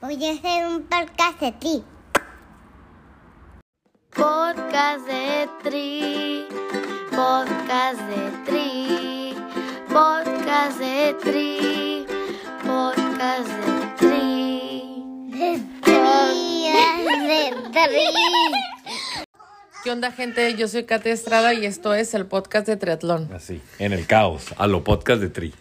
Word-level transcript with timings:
Voy 0.00 0.22
a 0.24 0.32
hacer 0.32 0.66
un 0.66 0.82
podcast 0.84 1.40
de 1.40 1.52
ti. 1.52 1.84
Podcast 4.14 5.06
de 5.06 5.48
Tri, 5.62 6.46
podcast 7.10 8.00
de 8.02 8.30
Tri, 8.44 9.34
podcast 9.88 10.78
de 10.78 11.14
Tri, 11.22 12.06
podcast 12.62 13.48
de 13.48 13.96
Tri. 13.96 15.30
De 15.30 15.60
tri, 15.82 16.68
de 17.28 17.50
tri. 17.72 19.24
¿Qué 19.82 19.90
onda, 19.90 20.10
gente? 20.12 20.54
Yo 20.56 20.68
soy 20.68 20.84
Katia 20.84 21.12
Estrada 21.12 21.54
y 21.54 21.64
esto 21.64 21.94
es 21.94 22.12
el 22.14 22.26
podcast 22.26 22.66
de 22.66 22.76
triatlón. 22.76 23.30
Así, 23.32 23.62
en 23.78 23.92
el 23.92 24.06
caos, 24.06 24.54
a 24.58 24.66
lo 24.66 24.82
podcast 24.84 25.20
de 25.20 25.28
Tri. 25.28 25.54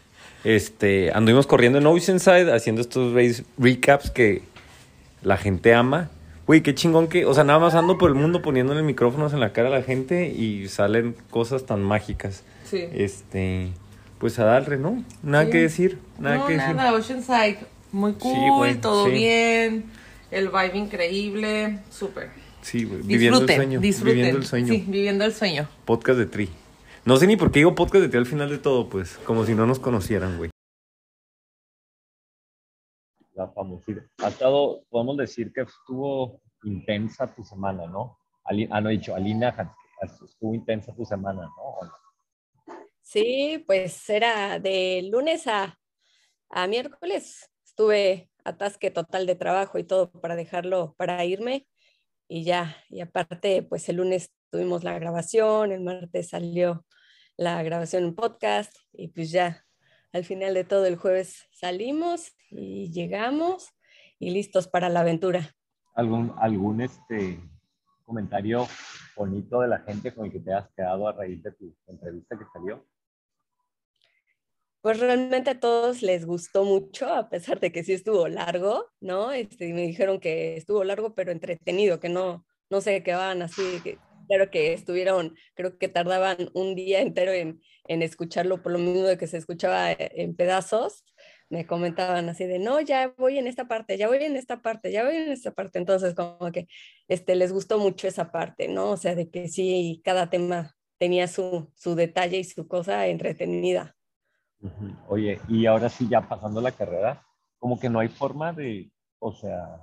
Este, 0.46 1.12
anduvimos 1.12 1.48
corriendo 1.48 1.80
en 1.80 1.88
Oceanside 1.88 2.54
haciendo 2.54 2.80
estos 2.82 3.14
race 3.14 3.44
recaps 3.58 4.12
que 4.12 4.44
la 5.24 5.38
gente 5.38 5.74
ama. 5.74 6.12
Güey, 6.46 6.62
qué 6.62 6.76
chingón 6.76 7.08
que, 7.08 7.26
o 7.26 7.34
sea, 7.34 7.44
nada 7.44 7.58
más 7.58 7.74
ando 7.74 7.98
por 7.98 8.12
el 8.12 8.16
mundo 8.16 8.44
poniéndole 8.44 8.84
micrófonos 8.84 9.34
en 9.34 9.40
la 9.40 9.52
cara 9.54 9.70
a 9.70 9.72
la 9.72 9.82
gente 9.82 10.28
y 10.30 10.68
salen 10.68 11.16
cosas 11.32 11.66
tan 11.66 11.82
mágicas. 11.82 12.44
Sí. 12.64 12.86
Este, 12.94 13.70
pues 14.20 14.38
a 14.38 14.46
darle, 14.46 14.78
¿no? 14.78 15.04
Nada 15.24 15.46
Sí. 15.46 15.50
que 15.52 15.58
decir, 15.62 15.98
nada 16.20 16.38
no, 16.38 16.46
que 16.46 16.54
decir. 16.54 16.76
nada, 16.76 16.94
Oceanside. 16.94 17.58
Muy 17.92 18.14
cool, 18.14 18.52
güey, 18.58 18.76
todo 18.76 19.06
sí. 19.06 19.12
bien. 19.14 19.86
El 20.30 20.50
vibe 20.50 20.78
increíble, 20.78 21.80
súper. 21.90 22.30
Sí, 22.62 22.84
güey, 22.84 23.02
viviendo 23.02 23.42
el 23.42 23.50
sueño, 23.50 23.80
disfruten. 23.80 24.16
viviendo 24.16 24.38
el 24.40 24.46
sueño. 24.46 24.68
Sí, 24.74 24.86
viviendo 24.88 25.26
el 25.26 25.34
sueño. 25.34 25.68
Podcast 25.86 26.20
de 26.20 26.26
Tri. 26.28 26.50
No 27.06 27.18
sé 27.18 27.28
ni 27.28 27.38
por 27.38 27.52
qué 27.52 27.60
digo 27.60 27.76
podcast 27.76 28.02
de 28.04 28.10
Tri 28.10 28.18
al 28.18 28.26
final 28.26 28.50
de 28.50 28.58
todo, 28.58 28.90
pues, 28.90 29.18
como 29.20 29.46
si 29.46 29.54
no 29.54 29.68
nos 29.68 29.80
conocieran, 29.80 30.38
güey. 30.38 30.50
La 33.34 33.48
famosita. 33.50 34.02
Ha 34.24 34.30
estado, 34.30 34.84
podemos 34.90 35.18
decir 35.18 35.52
que 35.54 35.62
estuvo 35.62 36.42
intensa 36.64 37.28
tu 37.36 37.44
semana, 37.44 37.86
¿no? 37.86 38.18
Ali- 38.44 38.68
ah, 38.72 38.82
no 38.82 38.90
he 38.90 38.94
dicho, 38.94 39.14
Alina, 39.14 39.54
estuvo 40.02 40.56
intensa 40.56 40.96
tu 40.96 41.06
semana, 41.06 41.44
¿no? 41.44 42.76
Sí, 43.02 43.64
pues 43.68 44.10
era 44.10 44.58
de 44.60 45.08
lunes 45.12 45.46
a, 45.46 45.78
a 46.50 46.68
miércoles. 46.68 47.52
Estuve 47.64 48.32
atasque 48.44 48.90
total 48.90 49.28
de 49.28 49.36
trabajo 49.36 49.78
y 49.78 49.84
todo 49.84 50.12
para 50.12 50.36
dejarlo, 50.36 50.96
para 50.98 51.24
irme. 51.26 51.68
Y 52.28 52.44
ya, 52.44 52.76
y 52.90 53.02
aparte, 53.02 53.64
pues 53.64 53.88
el 53.90 53.98
lunes 53.98 54.32
tuvimos 54.50 54.84
la 54.84 54.98
grabación, 54.98 55.72
el 55.72 55.82
martes 55.82 56.30
salió 56.30 56.86
la 57.38 57.62
grabación 57.64 58.04
en 58.04 58.16
podcast 58.16 58.76
y 58.94 59.10
pues 59.10 59.32
ya, 59.32 59.66
al 60.14 60.24
final 60.24 60.54
de 60.54 60.64
todo 60.64 60.86
el 60.86 60.96
jueves 60.96 61.46
salimos 61.52 62.34
y 62.50 62.92
llegamos 62.92 63.70
y 64.18 64.32
listos 64.32 64.68
para 64.68 64.90
la 64.90 65.02
aventura. 65.02 65.54
¿Algún, 65.94 66.34
algún 66.38 66.82
este, 66.82 67.40
comentario 68.06 68.68
bonito 69.16 69.62
de 69.62 69.68
la 69.68 69.80
gente 69.80 70.14
con 70.14 70.26
el 70.26 70.32
que 70.32 70.40
te 70.40 70.54
has 70.54 70.70
quedado 70.76 71.08
a 71.08 71.14
raíz 71.14 71.44
de 71.44 71.52
tu 71.52 71.76
entrevista 71.88 72.38
que 72.38 72.46
salió? 72.54 72.86
Pues 74.86 75.00
realmente 75.00 75.50
a 75.50 75.60
todos 75.60 76.04
les 76.04 76.28
gustó 76.28 76.64
mucho, 76.64 77.12
a 77.12 77.28
pesar 77.28 77.60
de 77.60 77.72
que 77.72 77.84
sí 77.84 77.94
estuvo 77.94 78.28
largo, 78.28 78.92
¿no? 79.00 79.32
Este, 79.32 79.74
me 79.74 79.82
dijeron 79.82 80.20
que 80.20 80.58
estuvo 80.58 80.84
largo, 80.84 81.16
pero 81.16 81.32
entretenido, 81.32 82.00
que 82.00 82.08
no, 82.08 82.46
no 82.70 82.82
se 82.82 83.02
quedaban 83.02 83.42
así, 83.42 83.64
que 83.84 83.98
claro 84.28 84.52
que 84.52 84.74
estuvieron, 84.74 85.36
creo 85.56 85.80
que 85.80 85.88
tardaban 85.88 86.52
un 86.54 86.76
día 86.76 87.02
entero 87.02 87.32
en, 87.32 87.62
en 87.86 88.04
escucharlo, 88.04 88.62
por 88.62 88.74
lo 88.74 88.78
mismo 88.78 89.08
de 89.08 89.18
que 89.18 89.26
se 89.26 89.38
escuchaba 89.38 89.92
eh, 89.92 90.12
en 90.18 90.36
pedazos, 90.36 91.04
me 91.50 91.66
comentaban 91.66 92.30
así 92.30 92.46
de, 92.46 92.60
no, 92.60 92.80
ya 92.80 93.12
voy 93.18 93.40
en 93.40 93.48
esta 93.48 93.68
parte, 93.68 93.98
ya 93.98 94.08
voy 94.08 94.24
en 94.24 94.36
esta 94.36 94.62
parte, 94.62 94.92
ya 94.92 95.04
voy 95.04 95.16
en 95.16 95.32
esta 95.32 95.52
parte, 95.52 95.80
entonces 95.80 96.14
como 96.14 96.52
que 96.52 96.68
este, 97.08 97.34
les 97.36 97.52
gustó 97.52 97.80
mucho 97.80 98.08
esa 98.08 98.32
parte, 98.32 98.68
¿no? 98.68 98.92
O 98.92 98.98
sea, 98.98 99.16
de 99.16 99.32
que 99.32 99.48
sí, 99.48 100.04
cada 100.06 100.30
tema 100.30 100.76
tenía 101.00 101.28
su, 101.28 101.72
su 101.76 101.96
detalle 101.96 102.38
y 102.38 102.44
su 102.44 102.68
cosa 102.68 103.08
entretenida. 103.08 103.95
Oye, 105.08 105.40
y 105.48 105.66
ahora 105.66 105.90
sí, 105.90 106.08
ya 106.08 106.28
pasando 106.28 106.62
la 106.62 106.72
carrera, 106.72 107.24
como 107.60 107.80
que 107.80 107.90
no 107.90 108.00
hay 108.00 108.08
forma 108.08 108.54
de, 108.54 108.92
o 109.20 109.32
sea, 109.34 109.82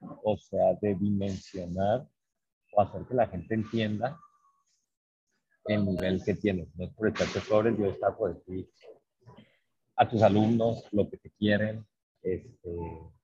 o 0.00 0.36
sea, 0.36 0.74
de 0.80 0.94
dimensionar 0.94 2.06
o 2.72 2.82
hacer 2.82 3.04
que 3.06 3.14
la 3.14 3.26
gente 3.26 3.54
entienda 3.54 4.18
el 5.66 5.84
nivel 5.84 6.22
que 6.24 6.34
tienes. 6.34 6.68
No 6.76 6.84
es 6.84 6.94
por 6.94 7.08
echarte 7.08 7.40
flores, 7.40 7.76
yo 7.78 7.86
está 7.86 8.16
por 8.16 8.34
decir 8.34 8.68
a 9.96 10.08
tus 10.08 10.22
alumnos 10.22 10.84
lo 10.92 11.08
que 11.08 11.16
te 11.16 11.30
quieren, 11.30 11.86
este, 12.22 12.76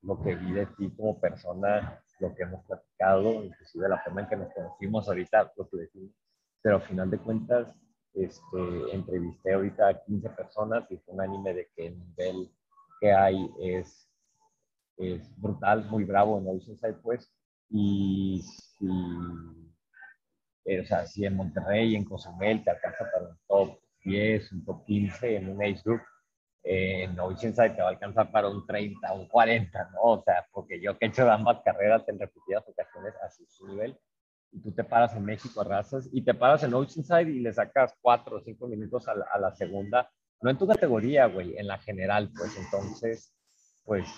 lo 0.03 0.23
que 0.23 0.35
vi 0.37 0.53
de 0.53 0.67
ti 0.67 0.91
como 0.97 1.21
persona, 1.21 2.03
lo 2.19 2.35
que 2.35 2.43
hemos 2.45 2.65
platicado, 2.65 3.45
inclusive 3.45 3.89
la 3.89 4.03
forma 4.03 4.23
en 4.23 4.29
que 4.29 4.37
nos 4.37 4.55
conocimos 4.55 5.09
ahorita, 5.09 5.53
lo 5.57 5.69
que 5.69 5.77
decimos. 5.77 6.13
Pero 6.63 6.77
al 6.77 6.83
final 6.83 7.11
de 7.11 7.19
cuentas, 7.19 7.77
este, 8.15 8.93
entrevisté 8.93 9.55
ahorita 9.55 9.89
a 9.89 10.05
15 10.05 10.31
personas 10.31 10.85
y 10.91 10.97
fue 10.99 11.15
un 11.15 11.23
anime 11.23 11.55
de 11.55 11.69
que 11.75 11.87
el 11.87 11.99
nivel 11.99 12.51
que 13.01 13.13
hay 13.13 13.51
es, 13.61 14.09
es 14.99 15.41
brutal, 15.41 15.85
muy 15.87 16.05
bravo 16.05 16.39
en 16.39 16.49
Oceanside, 16.49 17.01
pues. 17.03 17.33
Y 17.71 18.43
si, 18.43 18.87
eh, 20.67 20.81
o 20.81 20.85
sea, 20.85 21.07
si 21.07 21.25
en 21.25 21.37
Monterrey, 21.37 21.97
en 21.97 22.05
Cozumel, 22.05 22.63
te 22.63 22.71
alcanza 22.71 23.11
para 23.11 23.29
un 23.29 23.39
top 23.49 23.79
10, 24.05 24.53
un 24.53 24.65
top 24.65 24.85
15 24.85 25.37
en 25.37 25.49
un 25.49 25.63
age 25.63 25.81
group, 25.85 26.03
eh, 26.65 27.05
en 27.05 27.19
Oceanside 27.19 27.71
te 27.71 27.83
va 27.83 27.89
a 27.89 27.93
alcanzar 27.93 28.31
para 28.31 28.49
un 28.49 28.67
30, 28.67 29.13
un 29.15 29.27
40, 29.29 29.91
¿no? 29.93 30.03
O 30.03 30.23
sea, 30.23 30.47
porque 30.53 30.81
yo 30.81 30.97
que 30.99 31.07
he 31.07 31.09
hecho 31.09 31.29
ambas 31.31 31.63
carreras 31.65 32.07
en 32.09 32.19
repetidas 32.19 32.69
ocasiones, 32.69 33.15
así 33.25 33.43
es 33.45 33.53
su 33.53 33.67
nivel 33.67 33.99
y 34.53 34.61
tú 34.61 34.73
te 34.73 34.85
paras 34.85 35.17
en 35.17 35.25
México, 35.25 35.61
arrasas, 35.61 36.09
y 36.13 36.23
te 36.23 36.35
paras 36.35 36.63
en 36.63 36.75
Oceanside 36.75 37.31
y 37.31 37.41
le 37.41 37.53
sacas 37.53 37.95
cuatro 38.01 38.37
o 38.37 38.41
cinco 38.41 38.67
minutos 38.69 39.09
a 39.09 39.15
la, 39.15 39.27
a 39.33 39.39
la 39.39 39.55
segunda, 39.55 40.11
no 40.43 40.51
en 40.51 40.59
tu 40.59 40.67
categoría, 40.67 41.27
güey, 41.27 41.57
en 41.57 41.67
la 41.67 41.79
general, 41.79 42.31
pues 42.37 42.57
entonces, 42.59 43.33
pues, 43.85 44.09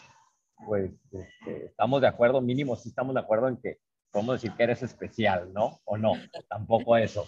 pues, 0.67 0.91
este, 1.13 1.67
estamos 1.67 2.01
de 2.01 2.09
acuerdo, 2.09 2.41
mínimo 2.41 2.77
sí 2.77 2.89
estamos 2.89 3.15
de 3.15 3.21
acuerdo 3.21 3.49
en 3.49 3.59
que 3.59 3.79
podemos 4.11 4.41
decir 4.41 4.57
que 4.57 4.63
eres 4.63 4.83
especial, 4.83 5.53
¿no? 5.53 5.81
O 5.85 5.97
no, 5.99 6.13
tampoco 6.49 6.97
eso. 6.97 7.27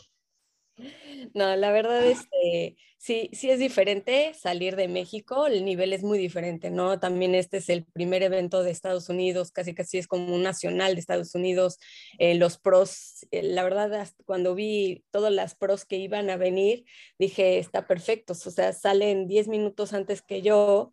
No, 1.34 1.56
la 1.56 1.72
verdad 1.72 2.04
es 2.06 2.26
que 2.30 2.76
sí, 2.98 3.30
sí 3.32 3.50
es 3.50 3.58
diferente 3.58 4.32
salir 4.34 4.76
de 4.76 4.88
México, 4.88 5.46
el 5.46 5.64
nivel 5.64 5.92
es 5.92 6.02
muy 6.02 6.18
diferente, 6.18 6.70
¿no? 6.70 7.00
También 7.00 7.34
este 7.34 7.58
es 7.58 7.68
el 7.68 7.84
primer 7.84 8.22
evento 8.22 8.62
de 8.62 8.70
Estados 8.70 9.08
Unidos, 9.08 9.52
casi 9.52 9.74
casi 9.74 9.98
es 9.98 10.06
como 10.06 10.34
un 10.34 10.42
nacional 10.42 10.94
de 10.94 11.00
Estados 11.00 11.34
Unidos, 11.34 11.78
eh, 12.18 12.34
los 12.34 12.58
pros, 12.58 13.26
eh, 13.30 13.42
la 13.42 13.64
verdad 13.64 14.06
cuando 14.26 14.54
vi 14.54 15.04
todas 15.10 15.32
las 15.32 15.54
pros 15.54 15.84
que 15.84 15.96
iban 15.96 16.28
a 16.30 16.36
venir, 16.36 16.84
dije, 17.18 17.58
está 17.58 17.86
perfecto, 17.86 18.34
o 18.34 18.36
sea, 18.36 18.72
salen 18.72 19.26
10 19.28 19.48
minutos 19.48 19.92
antes 19.92 20.22
que 20.22 20.42
yo 20.42 20.92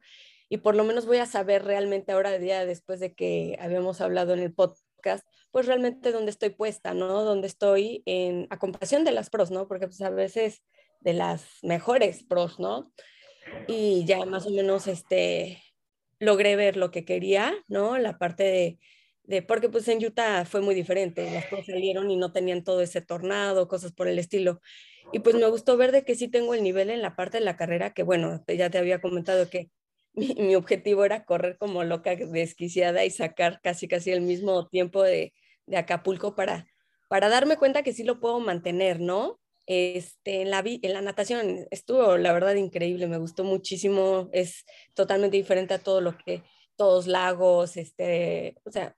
y 0.50 0.57
por 0.57 0.75
lo 0.75 0.83
menos 0.83 1.05
voy 1.05 1.17
a 1.17 1.25
saber 1.25 1.63
realmente 1.65 2.11
ahora, 2.11 2.38
día 2.38 2.65
después 2.65 3.00
de 3.00 3.13
que 3.13 3.57
habíamos 3.59 4.01
hablado 4.01 4.33
en 4.33 4.39
el 4.39 4.53
podcast, 4.53 4.83
pues 5.52 5.66
realmente 5.68 6.12
dónde 6.12 6.31
estoy 6.31 6.50
puesta, 6.50 6.94
¿no? 6.94 7.24
Dónde 7.24 7.47
estoy 7.47 8.03
en, 8.06 8.47
a 8.50 8.58
comparación 8.58 9.03
de 9.03 9.12
las 9.12 9.30
pros, 9.30 9.52
¿no? 9.52 9.68
Porque 9.68 9.88
pues 9.88 10.02
a 10.02 10.09
veces 10.09 10.64
de 11.02 11.14
las 11.14 11.46
mejores 11.62 12.24
pros, 12.24 12.59
¿no? 12.59 12.91
Y 13.68 14.06
ya 14.06 14.25
más 14.25 14.46
o 14.47 14.52
menos, 14.52 14.88
este, 14.88 15.62
logré 16.19 16.56
ver 16.56 16.78
lo 16.78 16.92
que 16.92 17.06
quería, 17.06 17.53
¿no? 17.68 17.97
La 17.97 18.18
parte 18.18 18.44
de, 18.44 18.80
de 19.24 19.42
porque 19.42 19.69
pues 19.69 19.88
en 19.88 20.03
Utah 20.03 20.46
fue 20.46 20.62
muy 20.62 20.75
diferente, 20.75 21.30
las 21.31 21.46
pros 21.46 21.66
salieron 21.66 22.09
y 22.09 22.16
no 22.16 22.31
tenían 22.31 22.63
todo 22.63 22.81
ese 22.81 23.02
tornado, 23.02 23.68
cosas 23.68 23.92
por 23.92 24.08
el 24.08 24.19
estilo. 24.19 24.62
Y 25.12 25.19
pues 25.19 25.36
me 25.36 25.47
gustó 25.47 25.78
ver 25.78 25.92
de 25.92 26.03
que 26.03 26.16
sí 26.16 26.28
tengo 26.28 26.53
el 26.53 26.63
nivel 26.63 26.90
en 26.90 27.02
la 27.02 27.16
parte 27.16 27.38
de 27.38 27.46
la 27.46 27.58
carrera, 27.58 27.94
que 27.94 28.03
bueno, 28.03 28.44
ya 28.47 28.69
te 28.69 28.78
había 28.78 29.02
comentado 29.02 29.50
que 29.50 29.69
mi, 30.13 30.35
mi 30.35 30.56
objetivo 30.56 31.06
era 31.06 31.25
correr 31.25 31.57
como 31.57 31.84
loca 31.84 32.16
desquiciada 32.16 33.06
y 33.06 33.12
sacar 33.12 33.60
casi 33.62 33.88
casi 33.88 34.12
el 34.12 34.21
mismo 34.21 34.68
tiempo 34.68 35.04
de, 35.04 35.33
de 35.65 35.77
Acapulco 35.77 36.36
para, 36.36 36.68
para 37.10 37.30
darme 37.30 37.57
cuenta 37.57 37.83
que 37.83 37.94
sí 37.94 38.04
lo 38.04 38.19
puedo 38.19 38.39
mantener, 38.39 39.00
¿no? 39.00 39.39
Este, 39.65 40.42
en, 40.42 40.51
la, 40.51 40.62
en 40.65 40.94
la 40.94 41.01
natación 41.01 41.65
estuvo, 41.71 42.18
la 42.18 42.33
verdad, 42.33 42.56
increíble, 42.56 43.07
me 43.07 43.18
gustó 43.18 43.44
muchísimo, 43.44 44.30
es 44.33 44.65
totalmente 44.94 45.38
diferente 45.38 45.74
a 45.74 45.80
todo 45.80 46.01
lo 46.01 46.18
que, 46.18 46.44
todos 46.75 47.08
lagos, 47.08 47.78
este, 47.78 48.56
o 48.64 48.72
sea, 48.72 48.96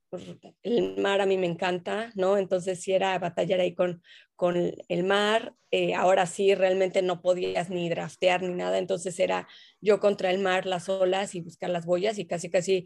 el 0.63 0.97
mar 0.97 1.21
a 1.21 1.25
mí 1.25 1.37
me 1.37 1.47
encanta, 1.47 2.11
¿no? 2.15 2.37
Entonces 2.37 2.81
sí 2.81 2.93
era 2.93 3.17
batallar 3.19 3.59
ahí 3.59 3.75
con, 3.75 4.01
con 4.35 4.73
el 4.87 5.03
mar, 5.03 5.53
eh, 5.71 5.93
ahora 5.93 6.25
sí 6.25 6.55
realmente 6.55 7.01
no 7.01 7.21
podías 7.21 7.69
ni 7.69 7.89
draftear 7.89 8.41
ni 8.43 8.53
nada, 8.53 8.77
entonces 8.77 9.19
era 9.19 9.47
yo 9.81 9.99
contra 9.99 10.31
el 10.31 10.39
mar, 10.39 10.65
las 10.65 10.87
olas 10.89 11.35
y 11.35 11.41
buscar 11.41 11.69
las 11.69 11.85
boyas 11.85 12.17
y 12.17 12.25
casi 12.25 12.49
casi 12.49 12.85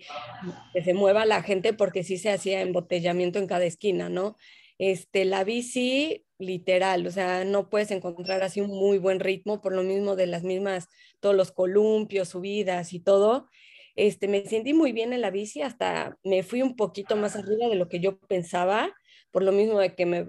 que 0.74 0.84
se 0.84 0.94
mueva 0.94 1.26
la 1.26 1.44
gente 1.44 1.74
porque 1.74 2.04
sí 2.04 2.18
se 2.18 2.32
hacía 2.32 2.62
embotellamiento 2.62 3.40
en 3.40 3.48
cada 3.48 3.66
esquina, 3.66 4.10
¿no? 4.10 4.38
Este, 4.80 5.26
la 5.26 5.44
bici, 5.44 6.26
literal, 6.40 7.06
o 7.06 7.12
sea, 7.12 7.44
no 7.44 7.70
puedes 7.70 7.92
encontrar 7.92 8.42
así 8.44 8.62
un 8.62 8.70
muy 8.70 8.98
buen 8.98 9.20
ritmo 9.20 9.62
por 9.62 9.76
lo 9.76 9.84
mismo 9.84 10.16
de 10.16 10.26
las 10.26 10.44
mismas, 10.44 10.88
todos 11.20 11.36
los 11.36 11.52
columpios, 11.52 12.30
subidas 12.30 12.94
y 12.94 13.02
todo. 13.02 13.50
Este, 14.00 14.28
me 14.28 14.46
sentí 14.46 14.74
muy 14.74 14.92
bien 14.92 15.14
en 15.14 15.22
la 15.22 15.30
bici, 15.30 15.62
hasta 15.62 16.18
me 16.24 16.44
fui 16.44 16.62
un 16.62 16.76
poquito 16.76 17.16
más 17.16 17.36
arriba 17.36 17.68
de 17.68 17.76
lo 17.76 17.90
que 17.90 18.00
yo 18.00 18.18
pensaba, 18.20 18.94
por 19.32 19.44
lo 19.44 19.52
mismo 19.52 19.80
de 19.80 19.94
que 19.96 20.06
me 20.06 20.28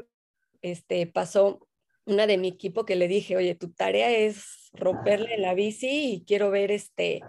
este, 0.62 1.06
pasó 1.06 1.66
una 2.04 2.26
de 2.26 2.38
mi 2.38 2.48
equipo 2.48 2.84
que 2.84 2.96
le 2.96 3.08
dije, 3.08 3.36
oye, 3.36 3.54
tu 3.54 3.72
tarea 3.72 4.10
es 4.10 4.70
romperle 4.72 5.38
la 5.38 5.54
bici 5.54 6.12
y 6.12 6.24
quiero 6.24 6.50
ver 6.50 6.70
este, 6.70 7.20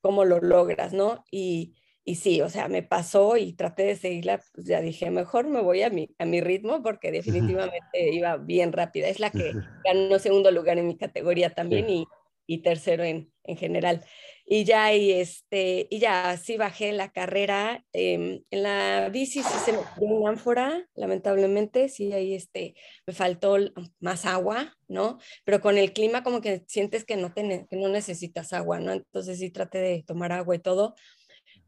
cómo 0.00 0.24
lo 0.24 0.40
logras, 0.40 0.92
¿no? 0.92 1.24
Y, 1.30 1.74
y 2.04 2.16
sí, 2.16 2.42
o 2.42 2.48
sea, 2.50 2.68
me 2.68 2.82
pasó 2.82 3.36
y 3.36 3.54
traté 3.54 3.84
de 3.84 3.96
seguirla, 3.96 4.42
pues 4.52 4.66
ya 4.66 4.80
dije, 4.80 5.10
mejor 5.10 5.48
me 5.48 5.62
voy 5.62 5.82
a 5.82 5.90
mi, 5.90 6.14
a 6.18 6.26
mi 6.26 6.40
ritmo 6.40 6.82
porque 6.82 7.10
definitivamente 7.58 8.12
iba 8.12 8.36
bien 8.36 8.72
rápida. 8.72 9.08
Es 9.08 9.18
la 9.18 9.30
que 9.30 9.52
ganó 9.84 10.18
segundo 10.18 10.50
lugar 10.50 10.78
en 10.78 10.86
mi 10.86 10.96
categoría 10.96 11.50
también 11.50 11.88
y, 11.88 12.06
y, 12.46 12.58
tercero 12.62 13.02
en, 13.02 13.32
en, 13.42 13.56
general. 13.56 14.04
Y 14.46 14.64
ya, 14.64 14.92
y, 14.94 15.12
este, 15.12 15.86
y 15.90 15.98
ya, 15.98 16.36
sí 16.36 16.56
bajé 16.56 16.92
la 16.92 17.10
carrera. 17.10 17.84
Eh, 17.92 18.42
en 18.50 18.62
la 18.62 19.08
bici 19.10 19.42
sí 19.42 19.58
se 19.64 19.72
me 19.72 19.78
dio 19.98 20.08
una 20.08 20.30
ánfora, 20.30 20.86
lamentablemente, 20.94 21.88
sí, 21.88 22.12
ahí 22.12 22.34
este, 22.34 22.74
me 23.06 23.14
faltó 23.14 23.56
más 24.00 24.26
agua, 24.26 24.76
¿no? 24.86 25.18
Pero 25.44 25.60
con 25.60 25.78
el 25.78 25.92
clima 25.92 26.22
como 26.22 26.40
que 26.40 26.62
sientes 26.66 27.04
que 27.04 27.16
no, 27.16 27.32
te, 27.32 27.66
que 27.70 27.76
no 27.76 27.88
necesitas 27.88 28.52
agua, 28.52 28.80
¿no? 28.80 28.92
Entonces 28.92 29.38
sí 29.38 29.50
traté 29.50 29.78
de 29.78 30.04
tomar 30.06 30.32
agua 30.32 30.56
y 30.56 30.58
todo 30.58 30.94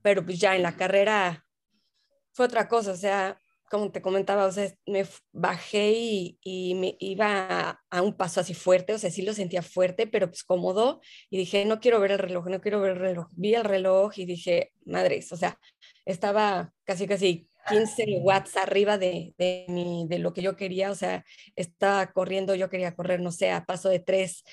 pero 0.07 0.25
pues 0.25 0.39
ya 0.39 0.55
en 0.55 0.63
la 0.63 0.77
carrera 0.77 1.45
fue 2.33 2.47
otra 2.47 2.69
cosa, 2.69 2.93
o 2.93 2.97
sea, 2.97 3.41
como 3.71 3.91
te 3.91 4.03
comentaba, 4.03 4.47
o 4.47 4.53
sea, 4.53 4.73
me 4.87 5.05
bajé 5.33 5.93
y, 5.93 6.39
y 6.43 6.75
me 6.75 6.97
iba 7.01 7.83
a, 7.91 8.03
un 8.03 8.17
paso 8.17 8.41
así 8.41 8.55
fuerte, 8.55 8.95
o 8.95 8.99
sea, 8.99 9.11
sí 9.11 9.23
lo 9.23 9.33
sentía 9.33 9.63
fuerte, 9.63 10.07
pero 10.07 10.29
pues 10.29 10.45
cómodo, 10.45 11.01
y 11.31 11.39
dije, 11.39 11.65
no 11.65 11.81
quiero 11.81 12.01
ver 12.01 12.13
el 12.13 12.19
reloj, 12.19 12.47
no 12.47 12.61
quiero 12.61 12.81
ver 12.81 12.93
el 12.93 12.99
reloj. 12.99 13.27
Vi 13.33 13.55
el 13.55 13.65
reloj 13.65 14.13
y 14.19 14.27
dije, 14.27 14.73
madres, 14.85 15.33
o 15.33 15.37
sea, 15.37 15.59
estaba 16.05 16.73
casi, 16.85 17.07
casi 17.07 17.49
15 17.69 18.21
watts 18.23 18.57
arriba 18.57 18.99
de, 18.99 19.35
de, 19.39 19.67
mi, 19.69 20.07
de 20.09 20.19
lo 20.21 20.33
que 20.33 20.43
yo 20.43 20.57
quería, 20.57 20.91
o 20.91 20.95
sea, 20.95 21.25
estaba 21.57 22.13
corriendo, 22.13 22.55
yo 22.55 22.71
quería 22.71 22.95
correr, 22.95 23.21
no 23.21 23.33
sé, 23.33 23.51
a 23.51 23.65
paso 23.65 23.89
de 23.89 23.99
tres 23.99 24.45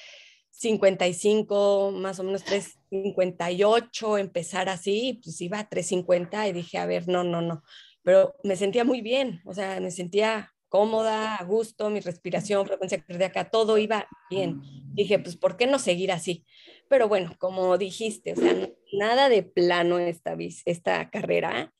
55, 0.49 1.91
más 1.91 2.19
o 2.19 2.23
menos 2.23 2.43
358, 2.43 4.17
empezar 4.17 4.69
así, 4.69 5.19
pues 5.23 5.41
iba 5.41 5.59
a 5.59 5.67
350 5.67 6.47
y 6.47 6.53
dije, 6.53 6.77
a 6.77 6.85
ver, 6.85 7.07
no, 7.07 7.23
no, 7.23 7.41
no, 7.41 7.63
pero 8.03 8.35
me 8.43 8.55
sentía 8.55 8.83
muy 8.83 9.01
bien, 9.01 9.41
o 9.45 9.53
sea, 9.53 9.79
me 9.79 9.91
sentía 9.91 10.53
cómoda, 10.69 11.35
a 11.35 11.43
gusto, 11.43 11.89
mi 11.89 11.99
respiración, 11.99 12.65
frecuencia 12.65 12.99
cardíaca, 12.99 13.51
todo 13.51 13.77
iba 13.77 14.07
bien. 14.29 14.61
Dije, 14.93 15.19
pues, 15.19 15.37
¿por 15.37 15.55
qué 15.55 15.67
no 15.67 15.77
seguir 15.77 16.11
así? 16.11 16.45
Pero 16.89 17.07
bueno, 17.07 17.35
como 17.37 17.77
dijiste, 17.77 18.33
o 18.33 18.35
sea, 18.35 18.69
nada 18.91 19.29
de 19.29 19.43
plano 19.43 19.99
esta, 19.99 20.35
esta 20.65 21.11
carrera 21.11 21.71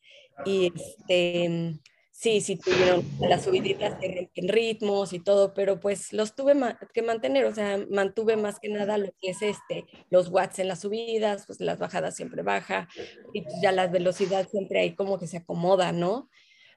y 0.44 0.72
este 0.76 1.80
sí, 2.14 2.40
sí 2.40 2.56
tuvieron 2.56 3.04
las 3.18 3.42
subiditas 3.42 3.96
en 4.00 4.48
ritmos 4.48 5.12
y 5.12 5.18
todo, 5.18 5.52
pero 5.52 5.80
pues 5.80 6.12
los 6.12 6.36
tuve 6.36 6.54
que 6.92 7.02
mantener, 7.02 7.44
o 7.44 7.54
sea, 7.54 7.84
mantuve 7.90 8.36
más 8.36 8.60
que 8.60 8.68
nada 8.68 8.98
lo 8.98 9.12
que 9.20 9.30
es 9.30 9.42
este, 9.42 9.84
los 10.10 10.28
watts 10.28 10.60
en 10.60 10.68
las 10.68 10.80
subidas, 10.82 11.44
pues 11.46 11.60
las 11.60 11.80
bajadas 11.80 12.14
siempre 12.14 12.42
baja, 12.42 12.88
y 13.32 13.42
pues 13.42 13.54
ya 13.60 13.72
la 13.72 13.88
velocidad 13.88 14.48
siempre 14.48 14.80
ahí 14.80 14.94
como 14.94 15.18
que 15.18 15.26
se 15.26 15.38
acomoda, 15.38 15.90
¿no? 15.90 16.30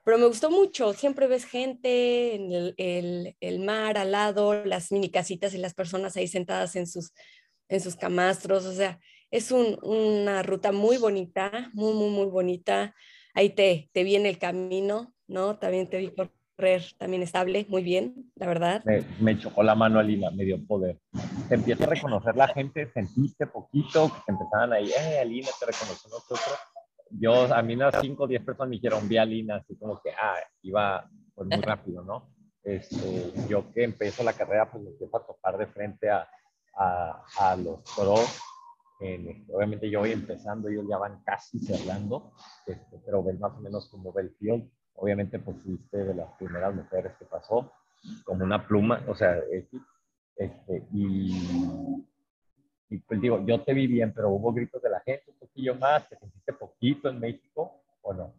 Pero 0.03 0.17
me 0.17 0.25
gustó 0.25 0.49
mucho, 0.49 0.93
siempre 0.93 1.27
ves 1.27 1.45
gente 1.45 2.33
en 2.33 2.51
el, 2.51 2.73
el, 2.77 3.35
el 3.39 3.59
mar 3.59 3.99
al 3.99 4.13
lado, 4.13 4.65
las 4.65 4.91
mini 4.91 5.11
casitas 5.11 5.53
y 5.53 5.59
las 5.59 5.75
personas 5.75 6.17
ahí 6.17 6.27
sentadas 6.27 6.75
en 6.75 6.87
sus, 6.87 7.11
en 7.69 7.79
sus 7.79 7.95
camastros, 7.95 8.65
o 8.65 8.73
sea, 8.73 8.99
es 9.29 9.51
un, 9.51 9.77
una 9.83 10.41
ruta 10.41 10.71
muy 10.71 10.97
bonita, 10.97 11.69
muy, 11.73 11.93
muy, 11.93 12.09
muy 12.09 12.25
bonita. 12.25 12.95
Ahí 13.33 13.49
te, 13.51 13.89
te 13.93 14.03
viene 14.03 14.29
el 14.29 14.39
camino, 14.39 15.13
¿no? 15.27 15.57
También 15.57 15.89
te 15.89 15.97
vi 15.97 16.11
correr 16.57 16.81
también 16.97 17.21
estable, 17.21 17.65
muy 17.69 17.83
bien, 17.83 18.31
la 18.35 18.47
verdad. 18.47 18.83
Me, 19.19 19.37
chocó 19.37 19.61
la 19.61 19.75
mano 19.75 19.99
Alina, 19.99 20.31
me 20.31 20.43
dio 20.43 20.65
poder. 20.65 20.99
Te 21.47 21.55
empieza 21.55 21.83
a 21.83 21.87
reconocer 21.87 22.35
la 22.35 22.47
gente, 22.47 22.91
sentiste 22.91 23.45
poquito 23.45 24.07
que 24.09 24.21
te 24.25 24.31
empezaban 24.31 24.73
ahí, 24.73 24.89
eh, 24.89 25.19
Alina, 25.19 25.49
te 25.59 25.65
reconoció 25.67 26.09
nosotros. 26.09 26.57
Yo, 27.11 27.53
a 27.53 27.61
mí 27.61 27.75
unas 27.75 27.95
5 28.01 28.23
o 28.23 28.27
10 28.27 28.43
personas 28.43 28.69
me 28.69 28.75
dijeron, 28.77 29.07
vi 29.07 29.17
a 29.17 29.21
Alina, 29.21 29.57
así 29.57 29.77
como 29.77 30.01
que, 30.01 30.09
ah, 30.11 30.35
iba 30.63 31.07
pues, 31.35 31.47
muy 31.47 31.61
rápido, 31.61 32.03
¿no? 32.03 32.33
Este, 32.63 33.31
yo 33.47 33.71
que 33.71 33.83
empiezo 33.83 34.23
la 34.23 34.33
carrera, 34.33 34.69
pues 34.69 34.83
me 34.83 34.89
empiezo 34.89 35.15
a 35.15 35.25
topar 35.25 35.57
de 35.57 35.67
frente 35.67 36.09
a, 36.09 36.27
a, 36.75 37.23
a 37.39 37.55
los 37.55 37.79
pros. 37.95 38.39
obviamente 39.53 39.89
yo 39.89 39.99
voy 39.99 40.11
empezando, 40.11 40.67
ellos 40.67 40.85
ya 40.89 40.97
van 40.97 41.23
casi 41.23 41.59
cerrando, 41.59 42.33
este, 42.65 42.99
pero 43.05 43.23
ves 43.23 43.39
más 43.39 43.53
o 43.53 43.61
menos 43.61 43.87
como 43.89 44.11
ve 44.11 44.23
el 44.23 44.35
field 44.37 44.69
obviamente 44.97 45.39
pues 45.39 45.57
fuiste 45.63 45.97
de 45.97 46.13
las 46.13 46.31
primeras 46.33 46.75
mujeres 46.75 47.13
que 47.17 47.25
pasó, 47.25 47.71
como 48.23 48.43
una 48.43 48.67
pluma, 48.67 49.03
o 49.07 49.15
sea, 49.15 49.37
este, 50.35 50.83
y, 50.93 51.31
y 52.89 52.97
pues 52.99 53.19
digo, 53.21 53.43
yo 53.45 53.61
te 53.63 53.73
vi 53.73 53.87
bien, 53.87 54.13
pero 54.13 54.29
hubo 54.29 54.53
gritos 54.53 54.81
de 54.81 54.89
la 54.89 54.99
gente 55.01 55.31
un 55.31 55.39
poquillo 55.39 55.75
más, 55.75 56.07
¿te 56.09 56.17
sentiste 56.17 56.53
poquito 56.53 57.09
en 57.09 57.19
México 57.19 57.83
o 58.01 58.13
no? 58.13 58.33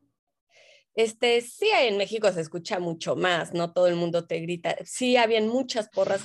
Este, 0.94 1.40
sí, 1.42 1.68
en 1.72 1.96
México 1.96 2.30
se 2.32 2.40
escucha 2.40 2.80
mucho 2.80 3.14
más, 3.14 3.54
no 3.54 3.72
todo 3.72 3.86
el 3.86 3.94
mundo 3.94 4.26
te 4.26 4.40
grita. 4.40 4.76
Sí, 4.84 5.16
habían 5.16 5.46
muchas 5.46 5.88
porras 5.88 6.24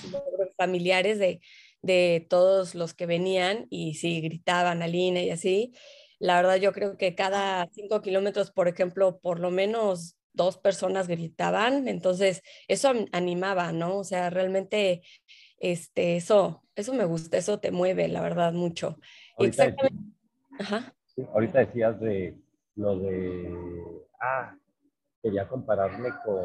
familiares 0.58 1.20
de, 1.20 1.42
de 1.84 2.26
todos 2.28 2.74
los 2.74 2.96
que 2.96 3.06
venían 3.06 3.68
y 3.70 3.94
sí, 3.96 4.20
gritaban 4.22 4.82
a 4.82 4.88
Lina 4.88 5.22
y 5.22 5.30
así. 5.30 5.74
La 6.18 6.38
verdad, 6.38 6.56
yo 6.56 6.72
creo 6.72 6.98
que 6.98 7.14
cada 7.14 7.68
cinco 7.72 8.02
kilómetros, 8.02 8.50
por 8.50 8.68
ejemplo, 8.68 9.20
por 9.20 9.40
lo 9.40 9.52
menos 9.52 10.18
dos 10.34 10.58
personas 10.58 11.08
gritaban, 11.08 11.88
entonces 11.88 12.42
eso 12.68 12.92
animaba, 13.12 13.72
¿no? 13.72 13.98
O 13.98 14.04
sea, 14.04 14.30
realmente 14.30 15.04
este, 15.60 16.18
eso, 16.18 16.64
eso 16.76 16.94
me 16.94 17.06
gusta, 17.06 17.38
eso 17.38 17.60
te 17.60 17.72
mueve, 17.72 18.08
la 18.08 18.22
verdad, 18.22 18.54
mucho. 18.54 18.98
Ahorita 19.38 19.66
Exactamente. 19.66 20.14
Ajá. 20.60 20.94
ahorita 21.34 21.60
decías 21.60 22.00
de 22.00 22.38
lo 22.76 23.00
de, 23.00 23.56
ah, 24.20 24.56
quería 25.22 25.48
compararme 25.48 26.10
con 26.26 26.44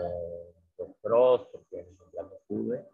los 0.78 0.96
pros, 1.02 1.48
porque 1.52 1.86
ya 2.14 2.22
no 2.22 2.30
pude, 2.46 2.86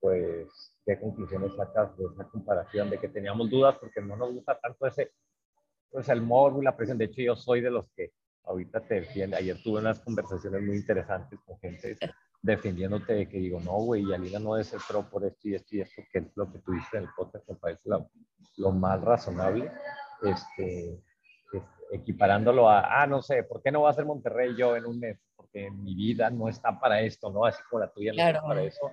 pues, 0.00 0.48
¿qué 0.84 0.98
conclusiones 0.98 1.54
sacas 1.56 1.96
de 1.96 2.06
esa 2.06 2.24
comparación? 2.24 2.90
De 2.90 2.98
que 2.98 3.08
teníamos 3.08 3.48
dudas 3.48 3.76
porque 3.78 4.00
no 4.00 4.16
nos 4.16 4.34
gusta 4.34 4.58
tanto 4.58 4.86
ese, 4.86 5.12
pues 5.90 6.08
el 6.08 6.22
morbo 6.22 6.60
y 6.60 6.64
la 6.64 6.76
presión. 6.76 6.98
De 6.98 7.04
hecho, 7.04 7.22
yo 7.22 7.36
soy 7.36 7.60
de 7.60 7.70
los 7.70 7.86
que 7.94 8.12
ahorita 8.44 8.80
te 8.80 8.96
defiende. 8.96 9.36
Ayer 9.36 9.56
tuve 9.62 9.80
unas 9.80 10.00
conversaciones 10.00 10.62
muy 10.62 10.76
interesantes 10.76 11.38
con 11.46 11.58
gente 11.58 11.96
defendiéndote 12.42 13.12
de 13.14 13.28
que 13.28 13.38
digo, 13.38 13.60
no, 13.60 13.72
güey, 13.78 14.12
Alina 14.12 14.40
no 14.40 14.56
pro 14.88 15.08
por 15.08 15.24
esto 15.24 15.48
y 15.48 15.54
esto 15.54 15.76
y 15.76 15.80
esto, 15.80 16.02
que 16.12 16.18
es 16.18 16.24
lo 16.34 16.50
que 16.50 16.58
tú 16.58 16.72
dices 16.72 16.92
en 16.94 17.02
el 17.04 17.08
podcast, 17.16 17.48
me 17.48 17.54
parece 17.54 17.82
lo, 18.56 18.72
más 18.72 19.00
razonable. 19.00 19.70
Este, 20.22 21.00
este, 21.52 21.66
equiparándolo 21.92 22.68
a, 22.68 23.02
ah, 23.02 23.06
no 23.06 23.22
sé, 23.22 23.44
¿por 23.44 23.62
qué 23.62 23.70
no 23.70 23.82
va 23.82 23.90
a 23.90 23.94
ser 23.94 24.04
Monterrey 24.04 24.56
yo 24.56 24.76
en 24.76 24.86
un 24.86 24.98
mes? 24.98 25.20
Porque 25.36 25.70
mi 25.70 25.94
vida 25.94 26.30
no 26.30 26.48
está 26.48 26.78
para 26.78 27.00
esto, 27.00 27.30
¿no? 27.30 27.44
Así 27.44 27.62
como 27.70 27.80
la 27.80 27.92
tuya 27.92 28.12
no 28.12 28.22
está 28.22 28.42
para 28.42 28.62
eso. 28.62 28.90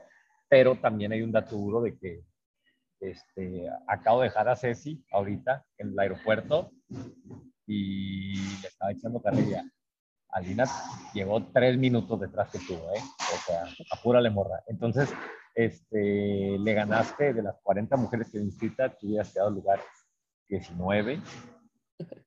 Pero 0.47 0.75
también 0.75 1.11
hay 1.11 1.21
un 1.21 1.31
dato 1.31 1.55
duro 1.55 1.81
de 1.81 1.97
que 1.97 2.23
este, 2.99 3.67
acabo 3.87 4.21
de 4.21 4.27
dejar 4.27 4.49
a 4.49 4.55
Ceci 4.55 5.03
ahorita 5.11 5.65
en 5.77 5.89
el 5.89 5.99
aeropuerto 5.99 6.71
y 7.69 8.33
le 8.61 8.67
estaba 8.67 8.91
echando 8.91 9.21
carrera. 9.21 9.63
Alina 10.29 10.65
llegó 11.13 11.43
tres 11.53 11.77
minutos 11.77 12.19
detrás 12.19 12.49
que 12.51 12.59
tú, 12.59 12.73
¿eh? 12.73 13.01
O 13.33 13.37
sea, 13.45 13.63
apúrale 13.91 14.31
morra. 14.31 14.63
Entonces, 14.67 15.09
este, 15.53 16.57
le 16.57 16.73
ganaste 16.73 17.33
de 17.33 17.43
las 17.43 17.59
40 17.61 17.95
mujeres 17.97 18.31
que 18.31 18.39
inscritas, 18.39 18.97
tú 18.97 19.07
hubieras 19.07 19.31
quedado 19.31 19.51
lugar 19.51 19.79
19 20.47 21.21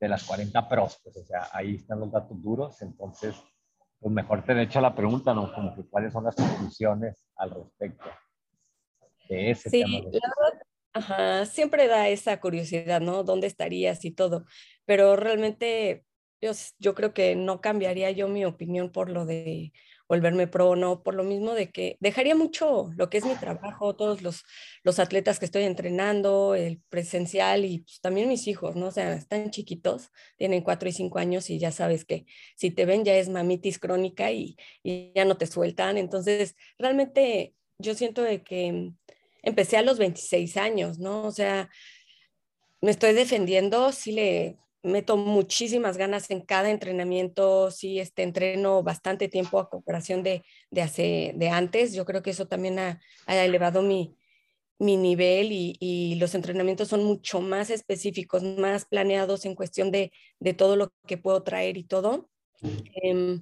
de 0.00 0.08
las 0.08 0.24
40 0.24 0.68
pros, 0.68 1.00
pues, 1.02 1.16
o 1.16 1.24
sea, 1.24 1.48
ahí 1.52 1.76
están 1.76 1.98
los 1.98 2.12
datos 2.12 2.40
duros, 2.42 2.80
entonces, 2.82 3.34
pues 3.98 4.12
mejor 4.12 4.44
te 4.44 4.52
he 4.52 4.62
hecho 4.62 4.80
la 4.80 4.94
pregunta, 4.94 5.34
¿no? 5.34 5.52
Como 5.52 5.74
que 5.74 5.88
cuáles 5.88 6.12
son 6.12 6.24
las 6.24 6.36
conclusiones 6.36 7.26
al 7.36 7.50
respecto 7.50 8.04
de 9.28 9.50
ese 9.50 9.70
sí, 9.70 9.82
tema. 9.82 9.98
La 9.98 10.04
verdad, 10.04 10.61
ajá, 10.92 11.46
siempre 11.46 11.86
da 11.88 12.08
esa 12.08 12.40
curiosidad, 12.40 13.00
¿no? 13.00 13.24
¿Dónde 13.24 13.46
estarías 13.46 14.04
y 14.04 14.10
todo? 14.12 14.44
pero 14.84 15.16
realmente 15.16 16.04
yo, 16.40 16.52
yo 16.78 16.94
creo 16.94 17.14
que 17.14 17.36
no 17.36 17.60
cambiaría 17.60 18.10
yo 18.10 18.28
mi 18.28 18.44
opinión 18.44 18.90
por 18.90 19.10
lo 19.10 19.26
de 19.26 19.72
volverme 20.08 20.46
pro, 20.48 20.76
no, 20.76 21.02
por 21.02 21.14
lo 21.14 21.24
mismo 21.24 21.54
de 21.54 21.70
que 21.70 21.96
dejaría 22.00 22.34
mucho 22.34 22.90
lo 22.96 23.08
que 23.08 23.18
es 23.18 23.24
mi 23.24 23.34
trabajo, 23.36 23.96
todos 23.96 24.20
los, 24.22 24.42
los 24.82 24.98
atletas 24.98 25.38
que 25.38 25.46
estoy 25.46 25.62
entrenando, 25.64 26.54
el 26.54 26.82
presencial 26.90 27.64
y 27.64 27.78
pues, 27.80 28.00
también 28.00 28.28
mis 28.28 28.46
hijos, 28.48 28.76
¿no? 28.76 28.88
O 28.88 28.90
sea, 28.90 29.14
están 29.14 29.50
chiquitos, 29.50 30.10
tienen 30.36 30.62
cuatro 30.62 30.88
y 30.88 30.92
cinco 30.92 31.18
años 31.18 31.48
y 31.48 31.58
ya 31.58 31.72
sabes 31.72 32.04
que 32.04 32.26
si 32.56 32.70
te 32.70 32.84
ven 32.84 33.04
ya 33.04 33.14
es 33.16 33.28
mamitis 33.30 33.78
crónica 33.78 34.30
y, 34.32 34.56
y 34.82 35.12
ya 35.14 35.24
no 35.24 35.38
te 35.38 35.46
sueltan. 35.46 35.96
Entonces, 35.96 36.56
realmente 36.78 37.54
yo 37.78 37.94
siento 37.94 38.22
de 38.22 38.42
que 38.42 38.92
empecé 39.42 39.76
a 39.76 39.82
los 39.82 39.98
26 39.98 40.56
años, 40.56 40.98
¿no? 40.98 41.24
O 41.24 41.32
sea, 41.32 41.68
me 42.80 42.90
estoy 42.90 43.12
defendiendo, 43.12 43.92
sí 43.92 44.12
le 44.12 44.58
meto 44.82 45.16
muchísimas 45.16 45.96
ganas 45.96 46.30
en 46.30 46.40
cada 46.40 46.70
entrenamiento, 46.70 47.70
sí, 47.70 48.00
este, 48.00 48.22
entreno 48.22 48.82
bastante 48.82 49.28
tiempo 49.28 49.58
a 49.60 49.70
comparación 49.70 50.22
de, 50.22 50.42
de, 50.70 50.82
hace, 50.82 51.32
de 51.36 51.48
antes. 51.48 51.94
Yo 51.94 52.04
creo 52.04 52.22
que 52.22 52.30
eso 52.30 52.48
también 52.48 52.78
ha, 52.78 53.00
ha 53.26 53.44
elevado 53.44 53.82
mi, 53.82 54.16
mi 54.78 54.96
nivel 54.96 55.52
y, 55.52 55.76
y, 55.78 56.16
los 56.16 56.34
entrenamientos 56.34 56.88
son 56.88 57.04
mucho 57.04 57.40
más 57.40 57.70
específicos, 57.70 58.42
más 58.42 58.84
planeados 58.84 59.44
en 59.44 59.54
cuestión 59.54 59.92
de, 59.92 60.12
de 60.40 60.54
todo 60.54 60.74
lo 60.76 60.92
que 61.06 61.18
puedo 61.18 61.42
traer 61.44 61.76
y 61.76 61.84
todo. 61.84 62.28
Eh, 63.02 63.40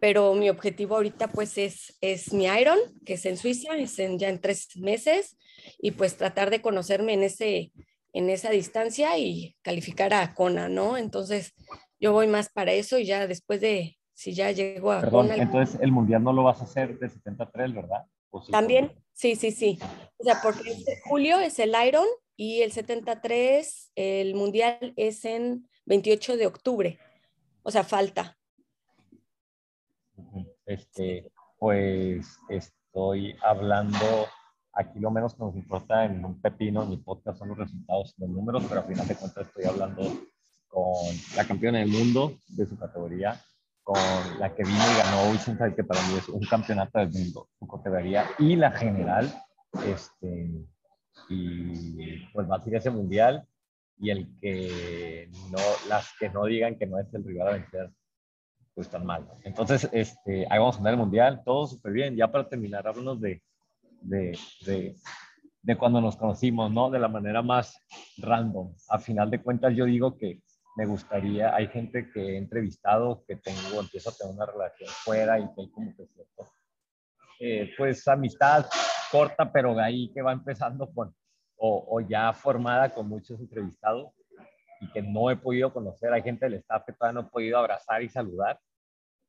pero 0.00 0.34
mi 0.34 0.48
objetivo 0.48 0.96
ahorita 0.96 1.28
pues 1.28 1.58
es, 1.58 1.96
es 2.00 2.32
mi 2.32 2.46
Iron, 2.46 2.78
que 3.04 3.14
es 3.14 3.26
en 3.26 3.36
Suiza, 3.36 3.76
es 3.76 3.98
en, 3.98 4.18
ya 4.18 4.28
en 4.28 4.40
tres 4.40 4.76
meses, 4.76 5.38
y 5.78 5.92
pues 5.92 6.16
tratar 6.16 6.50
de 6.50 6.62
conocerme 6.62 7.12
en, 7.12 7.22
ese, 7.22 7.72
en 8.12 8.30
esa 8.30 8.50
distancia 8.50 9.18
y 9.18 9.56
calificar 9.62 10.14
a 10.14 10.34
Kona, 10.34 10.68
¿no? 10.68 10.96
Entonces 10.96 11.54
yo 12.00 12.12
voy 12.12 12.26
más 12.26 12.48
para 12.48 12.72
eso 12.72 12.98
y 12.98 13.04
ya 13.04 13.26
después 13.26 13.60
de, 13.60 13.98
si 14.14 14.32
ya 14.32 14.50
llego 14.50 14.90
a 14.90 15.00
Perdón, 15.02 15.28
Kona... 15.28 15.42
entonces 15.42 15.78
el 15.80 15.92
Mundial 15.92 16.24
no 16.24 16.32
lo 16.32 16.44
vas 16.44 16.62
a 16.62 16.64
hacer 16.64 16.98
de 16.98 17.08
73, 17.08 17.74
¿verdad? 17.74 18.04
Sí, 18.44 18.52
También, 18.52 18.92
sí, 19.12 19.36
sí, 19.36 19.50
sí. 19.50 19.78
O 20.16 20.24
sea, 20.24 20.40
porque 20.42 20.70
este 20.70 21.00
julio 21.04 21.40
es 21.40 21.58
el 21.58 21.74
Iron 21.86 22.06
y 22.36 22.62
el 22.62 22.72
73, 22.72 23.92
el 23.96 24.34
Mundial 24.34 24.94
es 24.96 25.24
en 25.26 25.68
28 25.84 26.36
de 26.38 26.46
octubre. 26.46 26.98
O 27.62 27.70
sea, 27.70 27.84
falta. 27.84 28.38
Este, 30.66 31.30
pues 31.58 32.38
estoy 32.48 33.36
hablando, 33.42 34.26
aquí 34.72 34.98
lo 34.98 35.10
menos 35.10 35.34
que 35.34 35.44
nos 35.44 35.54
importa 35.54 36.04
en 36.04 36.24
un 36.24 36.40
pepino, 36.40 36.82
en 36.82 36.90
mi 36.90 36.96
podcast 36.96 37.38
son 37.38 37.48
los 37.48 37.58
resultados, 37.58 38.14
los 38.18 38.30
números, 38.30 38.64
pero 38.68 38.80
al 38.80 38.86
final 38.86 39.06
de 39.06 39.16
cuentas 39.16 39.46
estoy 39.46 39.64
hablando 39.64 40.02
con 40.68 41.14
la 41.36 41.46
campeona 41.46 41.78
del 41.80 41.88
mundo 41.88 42.38
de 42.48 42.66
su 42.66 42.78
categoría, 42.78 43.40
con 43.82 43.98
la 44.38 44.54
que 44.54 44.62
vino 44.62 44.78
y 44.78 44.98
ganó 44.98 45.30
Wichita, 45.32 45.74
que 45.74 45.84
para 45.84 46.00
mí 46.02 46.14
es 46.16 46.28
un 46.28 46.46
campeonato 46.46 46.98
del 46.98 47.10
mundo, 47.10 47.48
su 47.58 47.66
categoría, 47.66 48.26
y 48.38 48.56
la 48.56 48.70
general, 48.70 49.32
este, 49.86 50.66
y 51.28 52.26
pues 52.32 52.48
va 52.48 52.56
a 52.56 52.62
ser 52.62 52.76
ese 52.76 52.90
mundial, 52.90 53.46
y 53.98 54.10
el 54.10 54.28
que 54.40 55.30
no, 55.50 55.58
las 55.88 56.08
que 56.18 56.30
no 56.30 56.46
digan 56.46 56.78
que 56.78 56.86
no 56.86 56.98
es 56.98 57.12
el 57.12 57.24
rival 57.24 57.48
a 57.48 57.52
vencer, 57.52 57.90
pues 58.74 58.88
tan 58.88 59.04
mal. 59.04 59.26
Entonces, 59.44 59.88
este, 59.92 60.46
ahí 60.50 60.58
vamos 60.58 60.76
a 60.76 60.78
andar 60.78 60.94
el 60.94 61.00
mundial, 61.00 61.42
todo 61.44 61.66
súper 61.66 61.92
bien. 61.92 62.16
Ya 62.16 62.30
para 62.30 62.48
terminar, 62.48 62.86
háblanos 62.86 63.20
de, 63.20 63.42
de, 64.00 64.38
de, 64.64 64.96
de, 65.62 65.76
cuando 65.76 66.00
nos 66.00 66.16
conocimos, 66.16 66.70
¿no? 66.70 66.90
De 66.90 66.98
la 66.98 67.08
manera 67.08 67.42
más 67.42 67.78
random. 68.18 68.74
A 68.88 68.98
final 68.98 69.30
de 69.30 69.42
cuentas, 69.42 69.74
yo 69.74 69.84
digo 69.84 70.16
que 70.16 70.40
me 70.76 70.86
gustaría, 70.86 71.54
hay 71.54 71.66
gente 71.68 72.10
que 72.12 72.20
he 72.20 72.38
entrevistado, 72.38 73.24
que 73.26 73.36
tengo, 73.36 73.80
empiezo 73.80 74.10
a 74.10 74.14
tener 74.14 74.34
una 74.34 74.46
relación 74.46 74.88
fuera 75.04 75.38
y 75.38 75.42
que 75.54 75.60
hay 75.62 75.70
como 75.70 75.94
que 75.96 76.06
cierto, 76.06 76.48
eh, 77.40 77.70
pues 77.76 78.06
amistad 78.06 78.66
corta, 79.10 79.50
pero 79.52 79.74
de 79.74 79.82
ahí 79.82 80.12
que 80.12 80.22
va 80.22 80.32
empezando 80.32 80.88
con, 80.92 81.12
o, 81.56 81.86
o 81.90 82.00
ya 82.00 82.32
formada 82.32 82.88
con 82.90 83.08
muchos 83.08 83.40
entrevistados 83.40 84.12
y 84.80 84.90
que 84.90 85.02
no 85.02 85.30
he 85.30 85.36
podido 85.36 85.72
conocer. 85.72 86.12
Hay 86.12 86.22
gente 86.22 86.46
del 86.46 86.54
staff 86.54 86.84
que 86.86 86.92
todavía 86.92 87.20
no 87.20 87.28
he 87.28 87.30
podido 87.30 87.58
abrazar 87.58 88.02
y 88.02 88.08
saludar, 88.08 88.58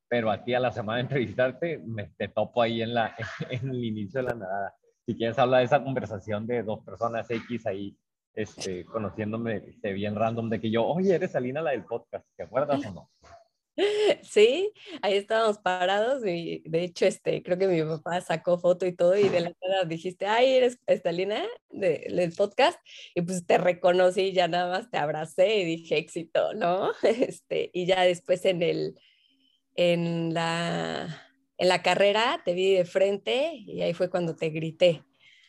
pero 0.10 0.31
a 0.31 0.43
ti 0.43 0.53
a 0.53 0.60
la 0.60 0.72
semana 0.72 0.98
de 0.98 1.03
entrevistarte 1.03 1.77
me, 1.79 2.12
te 2.17 2.27
topo 2.27 2.62
ahí 2.62 2.81
en, 2.81 2.93
la, 2.93 3.15
en 3.50 3.70
el 3.70 3.84
inicio 3.84 4.22
de 4.22 4.27
la 4.29 4.36
nadada. 4.36 4.75
Si 5.05 5.15
quieres 5.15 5.38
hablar 5.39 5.60
de 5.60 5.65
esa 5.65 5.84
conversación 5.84 6.48
de 6.48 6.63
dos 6.63 6.84
personas 6.86 7.29
X 7.29 7.65
ahí, 7.65 7.98
este, 8.34 8.86
conociéndome 8.86 9.58
este, 9.58 9.93
bien 9.93 10.15
random, 10.15 10.50
de 10.50 10.62
que 10.62 10.72
yo, 10.72 10.86
oye, 10.86 11.15
eres 11.15 11.36
Alina 11.36 11.62
la 11.62 11.72
del 11.72 11.84
podcast, 11.84 12.25
¿te 12.36 12.43
acuerdas 12.43 12.86
o 12.86 12.91
no? 12.91 13.10
Sí, 14.24 14.72
ahí 15.02 15.16
estábamos 15.16 15.58
parados 15.60 16.26
y 16.26 16.64
de 16.66 16.84
hecho 16.84 17.06
este, 17.06 17.42
creo 17.44 17.58
que 17.58 17.68
mi 17.68 17.82
papá 17.84 18.22
sacó 18.22 18.58
foto 18.58 18.86
y 18.86 18.94
todo 18.94 19.18
y 19.18 19.30
de 19.30 19.42
la 19.42 19.54
nada 19.62 19.86
dijiste, 19.86 20.26
ay, 20.26 20.54
eres 20.54 20.80
Estalina 20.88 21.44
de, 21.70 22.08
del 22.10 22.32
podcast 22.34 22.80
y 23.16 23.22
pues 23.22 23.46
te 23.46 23.58
reconocí 23.58 24.22
y 24.22 24.34
ya 24.34 24.48
nada 24.48 24.70
más 24.70 24.90
te 24.90 24.98
abracé 24.98 25.58
y 25.58 25.66
dije 25.66 25.98
éxito, 25.98 26.54
¿no? 26.54 26.92
Este, 27.04 27.70
y 27.74 27.86
ya 27.86 28.02
después 28.02 28.46
en 28.46 28.62
el, 28.62 29.00
en 29.76 30.34
la, 30.34 31.24
en 31.58 31.68
la 31.68 31.82
carrera 31.82 32.42
te 32.44 32.54
vi 32.54 32.74
de 32.74 32.86
frente 32.86 33.54
y 33.54 33.82
ahí 33.82 33.94
fue 33.94 34.10
cuando 34.10 34.36
te 34.36 34.50
grité. 34.50 35.04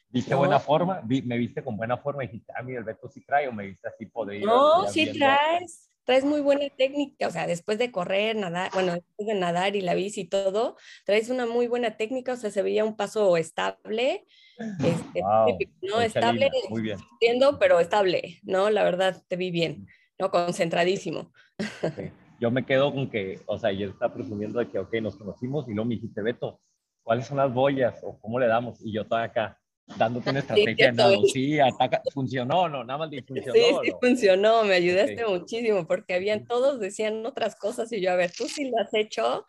¿Viste 0.08 0.32
¿no? 0.32 0.38
buena 0.38 0.60
forma? 0.60 1.00
Vi, 1.04 1.22
¿Me 1.22 1.38
viste 1.38 1.64
con 1.64 1.76
buena 1.76 1.96
forma 1.96 2.24
y 2.24 2.26
dijiste, 2.26 2.52
ah, 2.54 2.62
mira, 2.62 2.80
el 2.80 2.84
Beto 2.84 3.08
sí 3.08 3.24
trae 3.24 3.48
o 3.48 3.52
me 3.52 3.66
viste 3.66 3.88
así 3.88 4.06
podrido? 4.06 4.46
No, 4.46 4.88
sí 4.88 5.04
viendo? 5.04 5.20
traes 5.20 5.91
traes 6.04 6.24
muy 6.24 6.40
buena 6.40 6.68
técnica, 6.76 7.28
o 7.28 7.30
sea, 7.30 7.46
después 7.46 7.78
de 7.78 7.90
correr, 7.92 8.36
nadar, 8.36 8.70
bueno, 8.74 8.94
después 8.94 9.26
de 9.26 9.34
nadar 9.34 9.76
y 9.76 9.80
la 9.80 9.94
bici 9.94 10.22
y 10.22 10.28
todo, 10.28 10.76
traes 11.04 11.30
una 11.30 11.46
muy 11.46 11.66
buena 11.66 11.96
técnica, 11.96 12.32
o 12.32 12.36
sea, 12.36 12.50
se 12.50 12.62
veía 12.62 12.84
un 12.84 12.96
paso 12.96 13.36
estable, 13.36 14.24
este, 14.58 15.20
wow, 15.22 15.58
no 15.82 16.00
estable, 16.00 16.50
muy 16.68 16.82
bien. 16.82 16.98
entiendo, 17.12 17.58
pero 17.58 17.80
estable, 17.80 18.40
¿no? 18.42 18.70
La 18.70 18.82
verdad, 18.82 19.22
te 19.28 19.36
vi 19.36 19.50
bien, 19.50 19.86
¿no? 20.18 20.30
Concentradísimo. 20.30 21.32
Sí. 21.58 22.10
Yo 22.40 22.50
me 22.50 22.66
quedo 22.66 22.92
con 22.92 23.08
que, 23.08 23.40
o 23.46 23.56
sea, 23.56 23.70
yo 23.70 23.90
estaba 23.90 24.12
presumiendo 24.12 24.58
de 24.58 24.68
que, 24.68 24.76
ok, 24.76 24.92
nos 25.00 25.16
conocimos 25.16 25.68
y 25.68 25.74
luego 25.74 25.88
me 25.88 25.94
dijiste, 25.94 26.22
Beto, 26.22 26.60
¿cuáles 27.04 27.26
son 27.26 27.36
las 27.36 27.54
boyas 27.54 28.00
o 28.02 28.18
cómo 28.18 28.40
le 28.40 28.48
damos? 28.48 28.84
Y 28.84 28.92
yo 28.92 29.02
estaba 29.02 29.22
acá, 29.22 29.60
dándote 29.86 30.30
una 30.30 30.38
estrategia 30.40 30.90
sí, 30.90 30.96
de 30.96 31.28
sí, 31.32 31.60
ataca, 31.60 32.02
funcionó, 32.12 32.68
no, 32.68 32.84
nada 32.84 32.98
más 32.98 33.10
funcionó. 33.26 33.52
Sí, 33.52 33.60
sí 33.84 33.90
¿no? 33.90 33.98
funcionó, 34.00 34.64
me 34.64 34.74
ayudaste 34.74 35.24
okay. 35.24 35.38
muchísimo 35.38 35.86
porque 35.86 36.14
habían 36.14 36.44
todos 36.46 36.80
decían 36.80 37.24
otras 37.26 37.56
cosas 37.56 37.92
y 37.92 38.00
yo, 38.00 38.12
a 38.12 38.16
ver, 38.16 38.32
tú 38.32 38.48
sí 38.48 38.70
lo 38.70 38.78
has 38.78 38.92
hecho, 38.94 39.46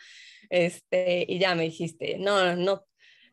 este, 0.49 1.25
y 1.27 1.39
ya 1.39 1.55
me 1.55 1.63
dijiste, 1.63 2.17
no, 2.19 2.55
no, 2.55 2.85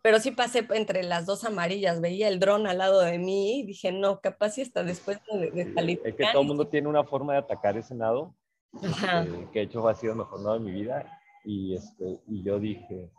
pero 0.03 0.19
sí 0.19 0.31
pasé 0.31 0.67
entre 0.71 1.03
las 1.03 1.27
dos 1.27 1.45
amarillas, 1.45 2.01
veía 2.01 2.29
el 2.29 2.41
dron 2.41 2.67
al 2.67 2.79
lado 2.79 3.01
de 3.01 3.19
mí 3.19 3.61
y 3.61 3.67
dije, 3.67 3.93
no, 3.93 4.21
capaz 4.21 4.51
si 4.51 4.63
hasta 4.63 4.83
después 4.83 5.19
de, 5.31 5.51
de 5.51 5.75
salir. 5.75 6.01
Es 6.05 6.15
que 6.15 6.27
todo 6.33 6.43
el 6.43 6.49
mundo 6.49 6.69
tiene 6.69 6.89
una 6.89 7.05
forma 7.05 7.35
de 7.35 7.41
atacar 7.41 7.77
ese 7.77 7.95
nado, 7.95 8.35
eh, 8.83 9.47
que 9.53 9.61
de 9.61 9.65
hecho 9.67 9.87
ha 9.89 9.95
sido 9.95 10.15
mejor 10.15 10.41
nado 10.41 10.59
de 10.59 10.65
mi 10.65 10.73
vida, 10.73 11.19
y, 11.45 11.75
este, 11.75 12.21
y 12.29 12.43
yo 12.43 12.59
dije, 12.59 13.11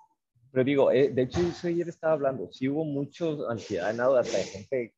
pero 0.51 0.63
digo, 0.63 0.91
eh, 0.91 1.09
de 1.09 1.21
hecho, 1.23 1.39
yo 1.39 1.69
ayer 1.69 1.87
estaba 1.87 2.13
hablando, 2.13 2.51
sí 2.51 2.67
hubo 2.67 2.83
mucho 2.83 3.49
ansiedad 3.49 3.91
en 3.91 3.97
nado, 3.97 4.17
hasta 4.17 4.37
de 4.37 4.43
gente 4.43 4.95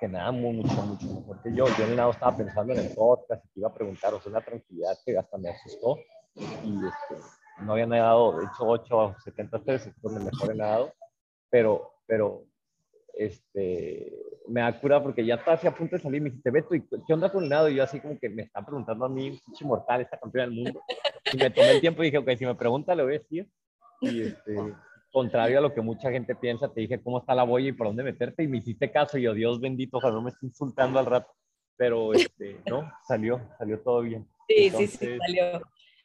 que 0.00 0.08
nada 0.08 0.30
mucho, 0.32 0.74
mucho 0.82 1.06
mejor 1.06 1.42
que 1.42 1.54
yo. 1.54 1.66
Yo 1.66 1.84
en 1.84 1.90
el 1.90 1.96
nado 1.96 2.10
estaba 2.10 2.36
pensando 2.36 2.72
en 2.74 2.80
el 2.80 2.94
podcast 2.94 3.44
y 3.44 3.48
te 3.48 3.60
iba 3.60 3.68
a 3.68 3.74
preguntar, 3.74 4.12
o 4.12 4.20
sea, 4.20 4.30
una 4.30 4.44
tranquilidad 4.44 4.96
que 5.04 5.16
hasta 5.16 5.38
me 5.38 5.48
asustó. 5.48 5.98
Y 6.36 6.74
este, 6.74 7.24
no 7.64 7.72
había 7.72 7.86
nadado, 7.86 8.38
de 8.38 8.44
hecho, 8.44 8.66
8 8.66 8.96
o 8.96 9.14
73 9.20 9.86
es 9.86 10.02
donde 10.02 10.24
mejor 10.24 10.52
he 10.52 10.56
nadado, 10.56 10.92
pero, 11.48 11.92
pero 12.06 12.44
este, 13.14 14.12
me 14.48 14.60
da 14.60 14.78
cura 14.78 15.02
porque 15.02 15.24
ya 15.24 15.36
estaba 15.36 15.56
así 15.56 15.66
a 15.66 15.74
punto 15.74 15.96
de 15.96 16.02
salir. 16.02 16.20
Me 16.20 16.28
dijiste, 16.28 16.50
Beto, 16.50 16.74
¿y 16.74 16.82
¿qué 17.06 17.14
onda 17.14 17.32
con 17.32 17.44
el 17.44 17.48
nado? 17.48 17.70
Y 17.70 17.76
yo 17.76 17.84
así 17.84 18.00
como 18.00 18.18
que 18.18 18.28
me 18.28 18.42
están 18.42 18.66
preguntando 18.66 19.06
a 19.06 19.08
mí, 19.08 19.40
un 19.60 19.68
mortal, 19.68 20.02
esta 20.02 20.18
campeona 20.18 20.48
del 20.48 20.56
mundo. 20.62 20.82
Y 21.32 21.38
me 21.38 21.50
tomé 21.50 21.70
el 21.70 21.80
tiempo 21.80 22.02
y 22.02 22.06
dije, 22.06 22.18
ok, 22.18 22.30
si 22.36 22.44
me 22.44 22.54
pregunta, 22.54 22.94
le 22.94 23.04
voy 23.04 23.14
a 23.14 23.18
decir 23.18 23.48
y 24.04 24.22
este, 24.22 24.56
contrario 25.12 25.58
a 25.58 25.62
lo 25.62 25.72
que 25.72 25.80
mucha 25.80 26.10
gente 26.10 26.34
piensa, 26.34 26.72
te 26.72 26.80
dije 26.80 27.00
cómo 27.00 27.18
está 27.18 27.34
la 27.34 27.44
boya 27.44 27.68
y 27.68 27.72
por 27.72 27.86
dónde 27.86 28.02
meterte 28.02 28.42
y 28.42 28.48
me 28.48 28.58
hiciste 28.58 28.90
caso 28.90 29.16
y 29.16 29.22
yo, 29.22 29.34
Dios 29.34 29.60
bendito, 29.60 29.98
ojalá 29.98 30.14
no 30.14 30.22
me 30.22 30.30
esté 30.30 30.46
insultando 30.46 30.98
al 30.98 31.06
rato, 31.06 31.30
pero 31.76 32.12
este, 32.12 32.60
no, 32.66 32.90
salió, 33.06 33.40
salió 33.58 33.80
todo 33.80 34.02
bien. 34.02 34.26
Sí, 34.48 34.66
Entonces, 34.66 34.90
sí, 34.90 35.06
sí, 35.06 35.18
salió. 35.18 35.62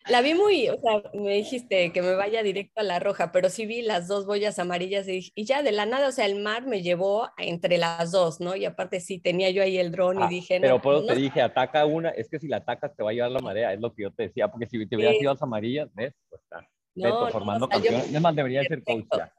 La 0.08 0.22
vi 0.22 0.34
muy, 0.34 0.70
o 0.70 0.78
sea, 0.78 1.04
me 1.14 1.34
dijiste 1.36 1.92
que 1.92 2.02
me 2.02 2.16
vaya 2.16 2.42
directo 2.42 2.82
a 2.82 2.84
la 2.84 3.00
roja, 3.00 3.32
pero 3.32 3.50
sí 3.50 3.66
vi 3.66 3.82
las 3.82 4.08
dos 4.08 4.26
boyas 4.26 4.58
amarillas 4.58 5.08
y, 5.08 5.32
y 5.36 5.46
ya 5.46 5.62
de 5.62 5.72
la 5.72 5.86
nada, 5.86 6.08
o 6.08 6.12
sea, 6.12 6.26
el 6.26 6.42
mar 6.42 6.66
me 6.66 6.82
llevó 6.82 7.30
entre 7.38 7.78
las 7.78 8.12
dos, 8.12 8.40
¿no? 8.40 8.56
Y 8.56 8.66
aparte 8.66 9.02
sí, 9.02 9.20
tenía 9.20 9.50
yo 9.50 9.62
ahí 9.62 9.78
el 9.78 9.92
dron 9.92 10.22
ah, 10.22 10.26
y 10.26 10.36
dije, 10.36 10.60
pero 10.62 10.76
no. 10.76 10.82
Pero 10.82 11.02
no, 11.02 11.06
te 11.06 11.16
dije, 11.16 11.42
ataca 11.42 11.86
una, 11.86 12.10
es 12.10 12.30
que 12.30 12.40
si 12.40 12.48
la 12.48 12.58
atacas 12.58 12.96
te 12.96 13.04
va 13.04 13.12
a 13.12 13.14
llevar 13.14 13.32
la 13.32 13.40
marea, 13.40 13.74
es 13.74 13.80
lo 13.80 13.94
que 13.94 14.04
yo 14.04 14.12
te 14.12 14.24
decía, 14.24 14.48
porque 14.48 14.68
si 14.68 14.84
te 14.88 14.96
hubieras 14.96 15.16
Sí. 15.16 15.22
ido 15.22 15.32
a 15.32 15.34
las 15.34 15.44
amarillas, 15.44 15.90
¿ves? 15.94 16.14
No, 17.00 17.06
Beto, 17.06 17.26
no, 17.26 17.32
formando 17.32 17.66
o 17.66 17.70
sea, 17.70 17.78
yo- 17.80 17.92
campeón. 17.92 18.16
Es 18.16 18.22
más, 18.22 18.36
debería 18.36 18.64
ser 18.64 18.84
coach 18.84 19.06
Perfecto. 19.10 19.18
ya. 19.18 19.34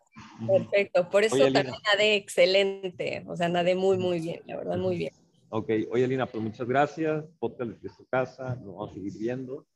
Ujú. 0.44 0.52
Perfecto, 0.70 1.08
por 1.10 1.24
eso 1.24 1.34
Oye, 1.36 1.52
también 1.52 1.76
nadé 1.92 2.16
excelente, 2.16 3.24
o 3.26 3.36
sea, 3.36 3.48
nadé 3.48 3.74
muy, 3.74 3.96
muy 3.98 4.20
bien, 4.20 4.42
la 4.46 4.56
verdad, 4.56 4.76
muy 4.76 4.96
bien. 4.98 5.12
Ok, 5.50 5.68
oye 5.90 6.06
Lina, 6.06 6.26
pues 6.26 6.42
muchas 6.44 6.66
gracias. 6.68 7.24
Podcast 7.38 7.70
desde 7.72 7.96
tu 7.96 8.04
casa, 8.06 8.54
nos 8.56 8.66
vamos 8.74 8.90
a 8.90 8.94
seguir 8.94 9.12
viendo. 9.18 9.66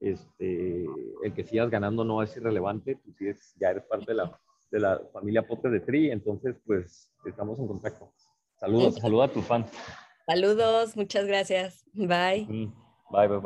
Este, 0.00 0.86
el 1.22 1.34
que 1.34 1.44
sigas 1.44 1.68
ganando 1.70 2.04
no 2.04 2.22
es 2.22 2.34
irrelevante, 2.36 2.96
tú 2.96 3.12
sigues, 3.12 3.54
ya 3.60 3.70
eres 3.70 3.84
parte 3.84 4.06
de 4.08 4.14
la, 4.14 4.40
de 4.70 4.80
la 4.80 5.00
familia 5.12 5.46
podcast 5.46 5.72
de 5.74 5.80
Tri, 5.80 6.10
entonces 6.10 6.56
pues 6.66 7.12
estamos 7.26 7.58
en 7.58 7.66
contacto. 7.66 8.12
Saludos, 8.58 8.94
Ok. 8.96 9.02
saluda 9.02 9.24
a 9.26 9.28
tus 9.28 9.44
fans. 9.44 9.70
Saludos, 10.26 10.96
muchas 10.96 11.26
gracias, 11.26 11.84
bye. 11.92 12.46
Bye, 12.48 12.72
bye, 13.10 13.28
bye. 13.28 13.38